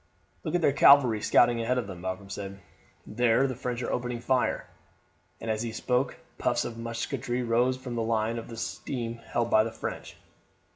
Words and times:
"Look 0.43 0.55
at 0.55 0.61
their 0.61 0.73
cavalry 0.73 1.21
scouting 1.21 1.61
ahead 1.61 1.77
of 1.77 1.85
them," 1.85 2.01
Malcolm 2.01 2.27
said. 2.31 2.59
"There, 3.05 3.45
the 3.45 3.53
French 3.53 3.83
are 3.83 3.91
opening 3.91 4.19
fire!" 4.19 4.67
And 5.39 5.51
as 5.51 5.61
he 5.61 5.71
spoke 5.71 6.17
puffs 6.39 6.65
of 6.65 6.75
musketry 6.75 7.43
rose 7.43 7.77
up 7.77 7.83
from 7.83 7.93
the 7.93 8.01
line 8.01 8.39
of 8.39 8.47
the 8.47 8.57
stream 8.57 9.17
held 9.17 9.51
by 9.51 9.63
the 9.63 9.71
French. 9.71 10.17